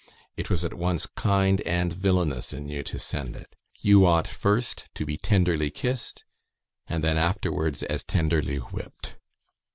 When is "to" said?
2.81-2.97, 4.95-5.05